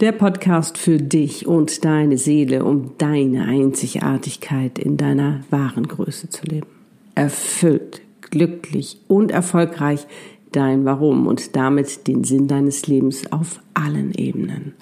[0.00, 6.46] Der Podcast für dich und deine Seele, um deine Einzigartigkeit in deiner wahren Größe zu
[6.46, 6.66] leben.
[7.14, 10.06] Erfüllt, glücklich und erfolgreich
[10.52, 14.74] dein Warum und damit den Sinn deines Lebens auf allen Ebenen.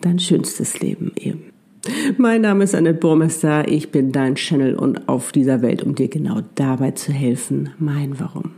[0.00, 1.52] Dein schönstes Leben eben.
[2.16, 6.08] Mein Name ist Annette Burmester, ich bin dein Channel und auf dieser Welt, um dir
[6.08, 8.57] genau dabei zu helfen, mein Warum.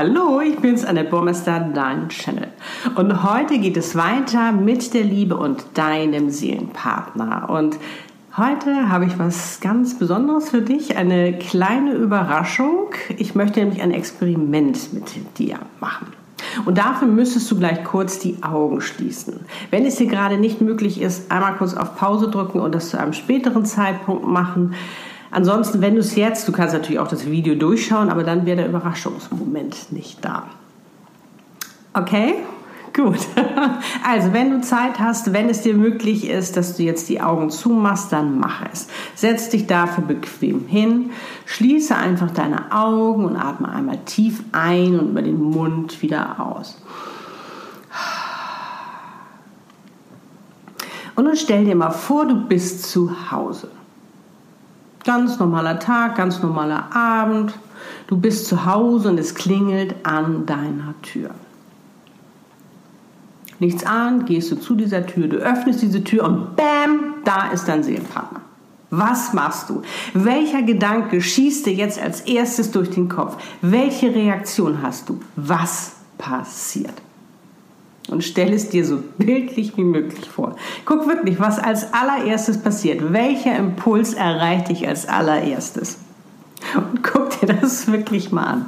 [0.00, 2.46] Hallo, ich bin's, Annette Burmester, dein Channel.
[2.94, 7.50] Und heute geht es weiter mit der Liebe und deinem Seelenpartner.
[7.50, 7.80] Und
[8.36, 12.94] Heute habe ich was ganz Besonderes für dich, eine kleine Überraschung.
[13.16, 16.06] Ich möchte nämlich ein Experiment mit dir machen.
[16.64, 19.40] Und dafür müsstest du gleich kurz die Augen schließen.
[19.72, 23.00] Wenn es dir gerade nicht möglich ist, einmal kurz auf Pause drücken und das zu
[23.00, 24.74] einem späteren Zeitpunkt machen.
[25.30, 28.56] Ansonsten, wenn du es jetzt, du kannst natürlich auch das Video durchschauen, aber dann wäre
[28.56, 30.44] der Überraschungsmoment nicht da.
[31.94, 32.34] Okay?
[32.94, 33.18] Gut.
[34.04, 37.50] Also, wenn du Zeit hast, wenn es dir möglich ist, dass du jetzt die Augen
[37.50, 38.88] zumachst, dann mach es.
[39.14, 41.10] Setz dich dafür bequem hin,
[41.44, 46.80] schließe einfach deine Augen und atme einmal tief ein und über den Mund wieder aus.
[51.16, 53.68] Und nun stell dir mal vor, du bist zu Hause.
[55.08, 57.54] Ganz normaler Tag, ganz normaler Abend.
[58.08, 61.30] Du bist zu Hause und es klingelt an deiner Tür
[63.58, 67.66] nichts ahnt, gehst du zu dieser Tür, du öffnest diese Tür und bam, da ist
[67.66, 68.40] dein Seelenpartner.
[68.90, 69.82] Was machst du?
[70.14, 73.36] Welcher Gedanke schießt dir jetzt als erstes durch den Kopf?
[73.60, 75.20] Welche Reaktion hast du?
[75.36, 76.94] Was passiert?
[78.08, 80.56] Und stell es dir so bildlich wie möglich vor.
[80.84, 83.12] Guck wirklich, was als allererstes passiert.
[83.12, 85.98] Welcher Impuls erreicht dich als allererstes?
[86.74, 88.66] Und guck dir das wirklich mal an.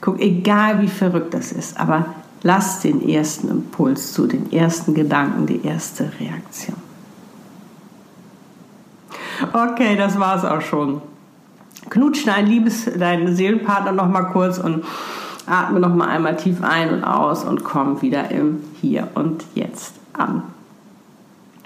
[0.00, 2.06] Guck, egal wie verrückt das ist, aber
[2.46, 6.76] Lass den ersten Impuls zu, den ersten Gedanken, die erste Reaktion.
[9.50, 11.00] Okay, das war's auch schon.
[11.88, 14.84] Knutsch dein Liebes, deinen Seelenpartner noch mal kurz und
[15.46, 19.94] atme noch mal einmal tief ein und aus und komm wieder im Hier und Jetzt
[20.12, 20.42] an.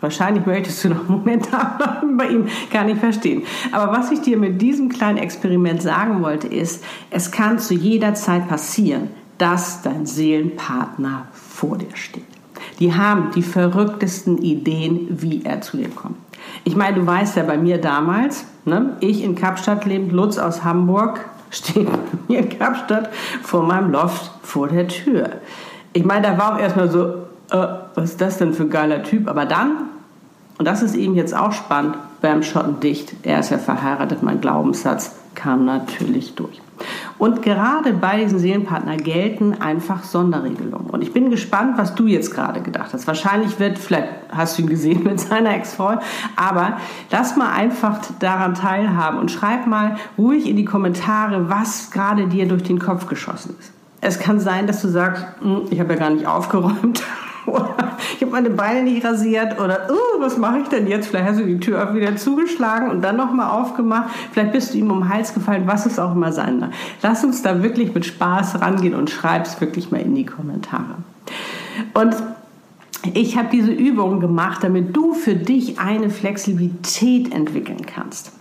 [0.01, 3.43] Wahrscheinlich möchtest du noch einen Moment haben bei ihm, kann ich verstehen.
[3.73, 8.15] Aber was ich dir mit diesem kleinen Experiment sagen wollte, ist, es kann zu jeder
[8.15, 9.09] Zeit passieren,
[9.39, 12.25] dass dein Seelenpartner vor dir steht.
[12.81, 16.17] Die haben die verrücktesten Ideen, wie er zu dir kommt.
[16.65, 20.65] Ich meine, du weißt ja bei mir damals, ne, ich in Kapstadt lebend, Lutz aus
[20.65, 21.89] Hamburg, steht
[22.29, 23.11] mir in Kapstadt
[23.43, 25.31] vor meinem Loft vor der Tür.
[25.93, 27.05] Ich meine, da war auch erstmal so,
[27.51, 29.29] äh, was ist das denn für ein geiler Typ?
[29.29, 29.89] Aber dann,
[30.59, 34.41] und das ist eben jetzt auch spannend, beim Schotten dicht, er ist ja verheiratet, mein
[34.41, 36.61] Glaubenssatz kam natürlich durch.
[37.19, 40.91] Und gerade bei diesen Seelenpartnern gelten einfach Sonderregelungen.
[40.91, 43.07] Und ich bin gespannt, was du jetzt gerade gedacht hast.
[43.07, 45.99] Wahrscheinlich wird, vielleicht hast du ihn gesehen mit seiner Ex-Frau,
[46.37, 46.79] aber
[47.11, 52.47] lass mal einfach daran teilhaben und schreib mal ruhig in die Kommentare, was gerade dir
[52.47, 53.73] durch den Kopf geschossen ist.
[54.01, 57.03] Es kann sein, dass du sagst, hm, ich habe ja gar nicht aufgeräumt
[58.17, 61.09] ich habe meine Beine nicht rasiert oder uh, was mache ich denn jetzt?
[61.09, 64.11] Vielleicht hast du die Tür auch wieder zugeschlagen und dann nochmal aufgemacht.
[64.33, 66.71] Vielleicht bist du ihm um den Hals gefallen, was es auch immer sein mag.
[67.03, 70.97] Lass uns da wirklich mit Spaß rangehen und schreib es wirklich mal in die Kommentare.
[71.95, 72.17] Und
[73.15, 78.33] ich habe diese Übung gemacht, damit du für dich eine Flexibilität entwickeln kannst.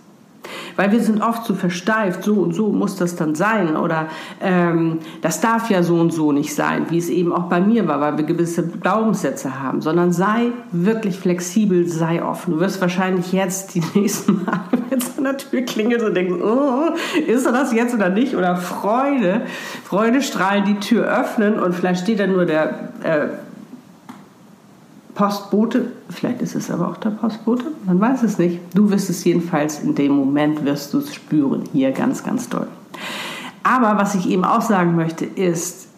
[0.78, 4.06] Weil wir sind oft so versteift, so und so muss das dann sein oder
[4.40, 7.88] ähm, das darf ja so und so nicht sein, wie es eben auch bei mir
[7.88, 12.52] war, weil wir gewisse Glaubenssätze haben, sondern sei wirklich flexibel, sei offen.
[12.54, 16.90] Du wirst wahrscheinlich jetzt die nächsten Mal, mit so einer Tür klingelt und denkt, oh,
[17.26, 18.36] ist er das jetzt oder nicht?
[18.36, 19.42] Oder Freude,
[19.82, 23.26] Freude strahlen, die Tür öffnen und vielleicht steht da nur der äh,
[25.18, 28.60] Postbote, vielleicht ist es aber auch der Postbote, man weiß es nicht.
[28.72, 32.68] Du wirst es jedenfalls in dem Moment, wirst du es spüren, hier ganz, ganz doll.
[33.64, 35.88] Aber was ich eben auch sagen möchte, ist,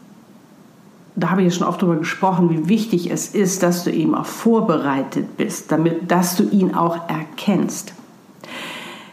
[1.16, 4.14] da habe ich ja schon oft darüber gesprochen, wie wichtig es ist, dass du eben
[4.14, 7.92] auch vorbereitet bist, damit, dass du ihn auch erkennst.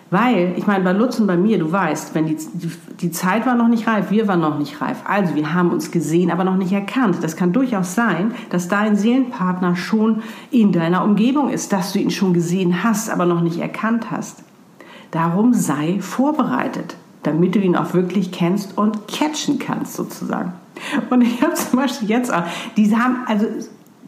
[0.09, 2.38] Weil, ich meine, bei Lutz und bei mir, du weißt, wenn die,
[3.01, 5.04] die, Zeit war noch nicht reif, wir waren noch nicht reif.
[5.06, 7.18] Also wir haben uns gesehen, aber noch nicht erkannt.
[7.21, 12.12] Das kann durchaus sein, dass dein Seelenpartner schon in deiner Umgebung ist, dass du ihn
[12.12, 14.44] schon gesehen hast, aber noch nicht erkannt hast.
[15.12, 20.53] Darum sei vorbereitet, damit du ihn auch wirklich kennst und catchen kannst, sozusagen.
[21.10, 22.44] Und ich habe zum Beispiel jetzt auch,
[22.77, 23.45] die haben, also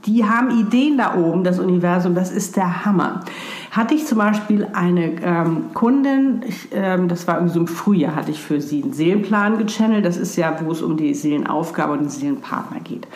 [0.06, 3.22] die haben Ideen da oben, das Universum, das ist der Hammer.
[3.72, 8.16] Hatte ich zum Beispiel eine ähm, Kundin, ich, ähm, das war irgendwie so im Frühjahr,
[8.16, 10.06] hatte ich für sie einen Seelenplan gechannelt.
[10.06, 13.08] Das ist ja, wo es um die Seelenaufgabe und den Seelenpartner geht.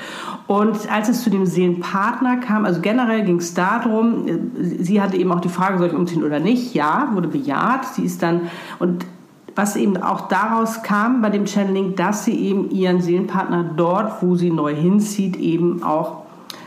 [0.45, 4.37] Und als es zu dem Seelenpartner kam, also generell ging es darum, äh,
[4.83, 6.75] sie hatte eben auch die Frage, soll ich umziehen oder nicht?
[6.75, 7.85] Ja, wurde bejaht.
[7.85, 8.41] Sie ist dann,
[8.77, 9.05] und
[9.55, 14.35] was eben auch daraus kam bei dem Channeling, dass sie eben ihren Seelenpartner dort, wo
[14.35, 16.23] sie neu hinzieht, eben auch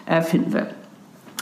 [0.07, 0.67] äh, finden will.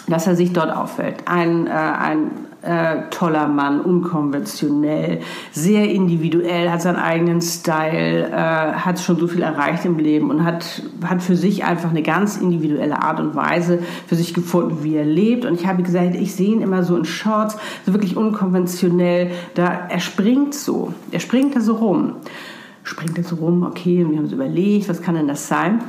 [0.06, 1.26] Dass er sich dort auffällt.
[1.26, 2.30] Ein, äh, ein
[2.64, 5.20] äh, toller Mann, unkonventionell,
[5.52, 10.44] sehr individuell, hat seinen eigenen Style, äh, hat schon so viel erreicht im Leben und
[10.44, 14.96] hat, hat für sich einfach eine ganz individuelle Art und Weise für sich gefunden, wie
[14.96, 15.44] er lebt.
[15.44, 19.30] Und ich habe gesagt, ich sehe ihn immer so in Shorts, so wirklich unkonventionell.
[19.54, 22.14] Da, er springt so, er springt da so rum.
[22.82, 25.80] Springt er so rum, okay, und wir haben uns überlegt, was kann denn das sein?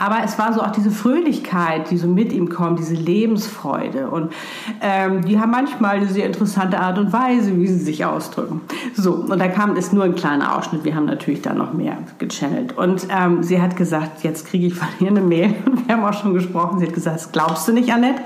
[0.00, 4.08] Aber es war so auch diese Fröhlichkeit, die so mit ihm kommt, diese Lebensfreude.
[4.08, 4.32] Und
[4.80, 8.62] ähm, die haben manchmal eine sehr interessante Art und Weise, wie sie sich ausdrücken.
[8.94, 10.84] So, und da kam es nur ein kleiner Ausschnitt.
[10.84, 12.78] Wir haben natürlich da noch mehr gechannelt.
[12.78, 15.54] Und ähm, sie hat gesagt, jetzt kriege ich von ihr eine Mail.
[15.66, 16.78] Und wir haben auch schon gesprochen.
[16.78, 18.22] Sie hat gesagt, das glaubst du nicht, Annette?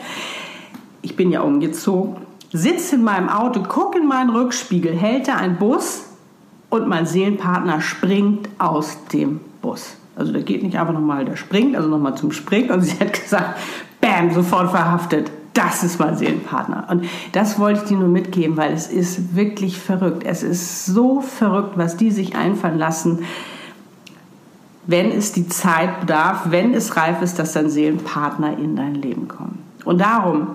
[1.02, 2.18] Ich bin ja umgezogen,
[2.52, 6.04] sitze in meinem Auto, gucke in meinen Rückspiegel, hält da ein Bus
[6.70, 9.96] und mein Seelenpartner springt aus dem Bus.
[10.16, 12.70] Also der geht nicht einfach nochmal, der springt, also nochmal zum Springen.
[12.70, 13.58] Und sie hat gesagt,
[14.00, 15.30] bam, sofort verhaftet.
[15.54, 16.88] Das ist mein Seelenpartner.
[16.90, 20.24] Und das wollte ich dir nur mitgeben, weil es ist wirklich verrückt.
[20.24, 23.20] Es ist so verrückt, was die sich einfallen lassen,
[24.86, 29.28] wenn es die Zeit bedarf, wenn es reif ist, dass dein Seelenpartner in dein Leben
[29.28, 29.58] kommt.
[29.84, 30.48] Und darum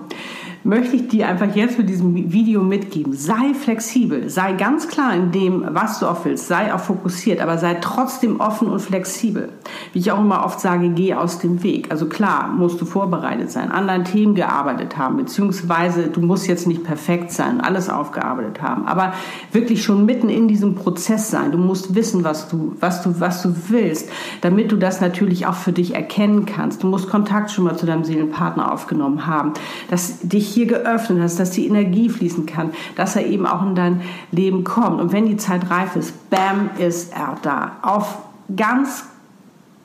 [0.62, 3.12] möchte ich dir einfach jetzt mit diesem Video mitgeben.
[3.12, 7.58] Sei flexibel, sei ganz klar in dem, was du auch willst, sei auch fokussiert, aber
[7.58, 9.50] sei trotzdem offen und flexibel.
[9.92, 11.90] Wie ich auch immer oft sage, geh aus dem Weg.
[11.90, 16.66] Also klar, musst du vorbereitet sein, an deinen Themen gearbeitet haben, beziehungsweise du musst jetzt
[16.66, 19.14] nicht perfekt sein, alles aufgearbeitet haben, aber
[19.52, 21.52] wirklich schon mitten in diesem Prozess sein.
[21.52, 24.10] Du musst wissen, was du, was du, was du willst,
[24.42, 26.82] damit du das natürlich auch für dich erkennen kannst.
[26.82, 29.54] Du musst Kontakt schon mal zu deinem Seelenpartner aufgenommen haben,
[29.88, 33.74] dass dich hier geöffnet hast, dass die Energie fließen kann, dass er eben auch in
[33.74, 34.02] dein
[34.32, 35.00] Leben kommt.
[35.00, 37.72] Und wenn die Zeit reif ist, bam, ist er da.
[37.82, 38.18] Auf
[38.54, 39.04] ganz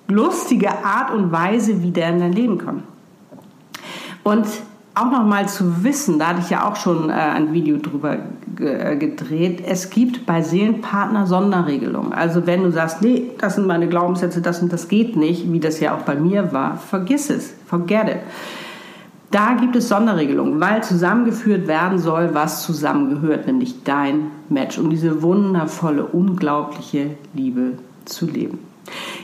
[0.08, 2.84] lustige Art und Weise, wie der in dein Leben kommt.
[4.24, 4.46] Und
[4.96, 8.18] auch noch mal zu wissen, da hatte ich ja auch schon äh, ein Video drüber
[8.60, 12.14] äh, gedreht, es gibt bei Seelenpartner Sonderregelungen.
[12.14, 15.60] Also wenn du sagst, nee, das sind meine Glaubenssätze, das und das geht nicht, wie
[15.60, 18.18] das ja auch bei mir war, vergiss es, forget it.
[19.36, 25.22] Da gibt es Sonderregelungen, weil zusammengeführt werden soll, was zusammengehört, nämlich dein Match, um diese
[25.22, 27.74] wundervolle, unglaubliche Liebe
[28.06, 28.60] zu leben.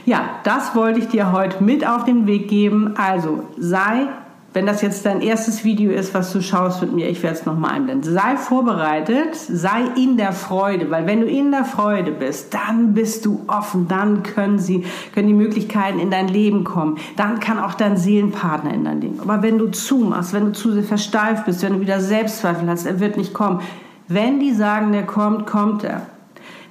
[0.04, 2.92] Ja, das wollte ich dir heute mit auf den Weg geben.
[2.98, 4.06] Also sei
[4.52, 7.46] wenn das jetzt dein erstes Video ist, was du schaust mit mir, ich werde es
[7.46, 8.12] nochmal einblenden.
[8.12, 13.24] Sei vorbereitet, sei in der Freude, weil wenn du in der Freude bist, dann bist
[13.24, 17.74] du offen, dann können sie, können die Möglichkeiten in dein Leben kommen, dann kann auch
[17.74, 19.20] dein Seelenpartner in dein Leben.
[19.20, 22.84] Aber wenn du zumachst, wenn du zu sehr versteift bist, wenn du wieder Selbstzweifel hast,
[22.84, 23.60] er wird nicht kommen.
[24.08, 26.02] Wenn die sagen, der kommt, kommt er.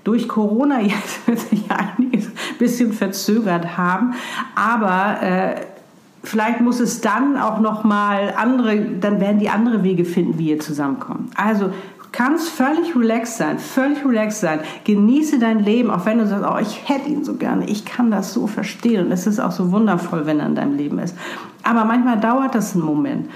[0.04, 4.14] Durch Corona jetzt wird sich einiges ein bisschen verzögert haben,
[4.56, 5.56] aber äh,
[6.24, 10.50] vielleicht muss es dann auch noch mal andere, dann werden die andere Wege finden, wie
[10.50, 11.32] ihr zusammenkommt.
[11.36, 11.72] Also
[12.12, 14.60] kannst völlig relaxed sein, völlig relaxed sein.
[14.84, 17.66] Genieße dein Leben, auch wenn du sagst, oh, ich hätte ihn so gerne.
[17.70, 20.76] Ich kann das so verstehen und es ist auch so wundervoll, wenn er in deinem
[20.76, 21.16] Leben ist.
[21.64, 23.30] Aber manchmal dauert das einen Moment.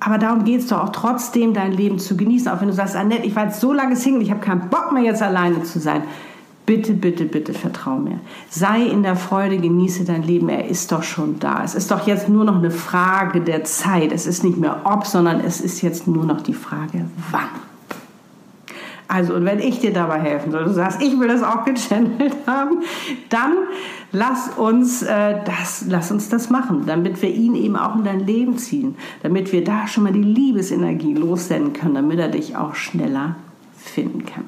[0.00, 2.50] Aber darum geht es doch auch trotzdem, dein Leben zu genießen.
[2.50, 4.92] Auch wenn du sagst, Annette, ich war jetzt so lange Single, ich habe keinen Bock
[4.92, 6.02] mehr jetzt alleine zu sein.
[6.66, 8.20] Bitte, bitte, bitte vertrau mir.
[8.48, 10.48] Sei in der Freude, genieße dein Leben.
[10.48, 11.62] Er ist doch schon da.
[11.62, 14.12] Es ist doch jetzt nur noch eine Frage der Zeit.
[14.12, 17.50] Es ist nicht mehr ob, sondern es ist jetzt nur noch die Frage wann.
[19.06, 22.34] Also, und wenn ich dir dabei helfen soll, du sagst, ich will das auch gechannelt
[22.46, 22.78] haben,
[23.28, 23.52] dann
[24.12, 28.20] lass uns, äh, das, lass uns das machen, damit wir ihn eben auch in dein
[28.20, 32.74] Leben ziehen, damit wir da schon mal die Liebesenergie lossenden können, damit er dich auch
[32.74, 33.36] schneller
[33.76, 34.44] finden kann.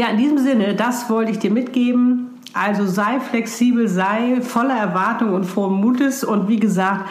[0.00, 2.30] Ja, in diesem Sinne, das wollte ich dir mitgeben.
[2.54, 7.04] Also sei flexibel, sei voller Erwartung und frohen Mutes und wie gesagt,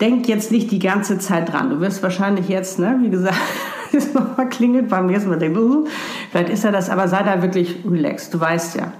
[0.00, 1.70] denk jetzt nicht die ganze Zeit dran.
[1.70, 3.38] Du wirst wahrscheinlich jetzt, ne, wie gesagt,
[3.92, 5.86] es nochmal klingelt beim nächsten Mal, denkst, uh,
[6.32, 8.34] vielleicht ist er das, aber sei da wirklich relaxed.
[8.34, 8.92] Du weißt ja,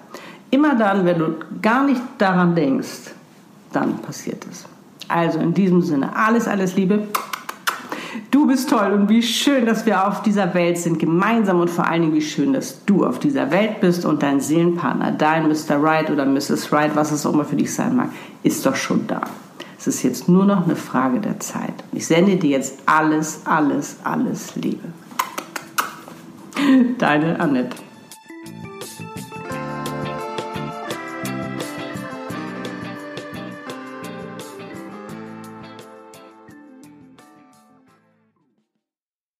[0.52, 3.10] immer dann, wenn du gar nicht daran denkst,
[3.72, 4.64] dann passiert es.
[5.08, 7.08] Also in diesem Sinne, alles, alles Liebe.
[8.32, 11.86] Du bist toll und wie schön, dass wir auf dieser Welt sind, gemeinsam und vor
[11.86, 15.76] allen Dingen wie schön, dass du auf dieser Welt bist und dein Seelenpartner, dein Mr.
[15.82, 16.72] Right oder Mrs.
[16.72, 18.08] Right, was es auch immer für dich sein mag,
[18.42, 19.20] ist doch schon da.
[19.78, 21.74] Es ist jetzt nur noch eine Frage der Zeit.
[21.92, 24.88] Ich sende dir jetzt alles, alles, alles Liebe.
[26.96, 27.76] Deine Annette.